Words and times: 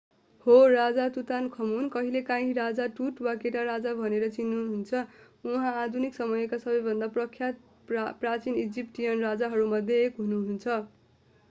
हो 0.45 0.53
राजा 0.67 1.07
तुतानखमुन 1.09 1.89
कहिलेकाँही 1.89 2.53
राजा 2.53 2.87
टुट 2.95 3.21
वा 3.21 3.33
केटा 3.43 3.63
राजा 3.63 3.93
भनेर 3.93 4.27
चिनिनुहुन्छ 4.29 5.03
उहाँ 5.51 5.75
आधुनिक 5.83 6.15
समयका 6.15 6.61
सबैभन्दा 6.65 7.13
प्रख्यात 7.13 7.63
प्राचीन 8.19 8.61
इजिप्टियन 8.65 9.21
राजाहरूमध्ये 9.23 10.03
एक 10.03 10.19
हुनुहुन्छ 10.19 10.83